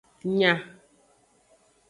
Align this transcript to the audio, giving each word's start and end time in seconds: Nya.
Nya. 0.37 0.51